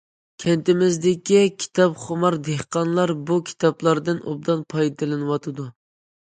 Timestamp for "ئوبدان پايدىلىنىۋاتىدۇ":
4.25-5.69